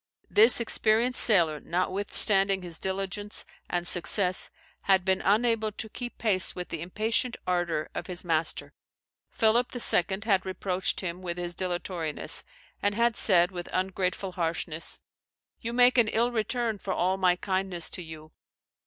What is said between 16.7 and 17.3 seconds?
for all